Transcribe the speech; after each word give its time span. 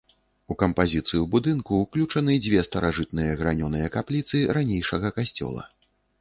У 0.53 0.55
кампазіцыю 0.61 1.27
будынку 1.35 1.81
ўключаны 1.81 2.37
две 2.45 2.63
старажытныя 2.69 3.37
гранёныя 3.43 3.93
капліцы 3.97 4.35
ранейшага 4.59 5.07
касцёла. 5.21 5.63